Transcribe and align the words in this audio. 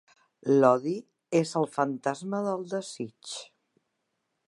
L'odi 0.63 0.93
és 1.41 1.53
el 1.61 1.69
fantasma 1.75 2.43
del 2.49 2.67
desig. 2.75 3.37